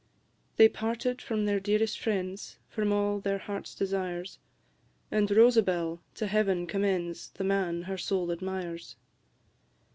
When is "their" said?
1.45-1.59, 3.19-3.37